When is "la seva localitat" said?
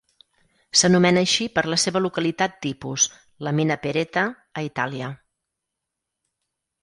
1.73-2.55